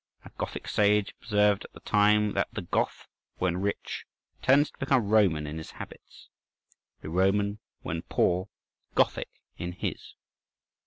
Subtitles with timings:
[0.25, 3.07] A Gothic sage observed at the time that "the Goth,
[3.37, 4.07] when rich,
[4.41, 6.27] tends to become Roman in his habits;
[7.01, 8.49] the Roman, when poor,
[8.95, 9.29] Gothic
[9.59, 10.15] in his."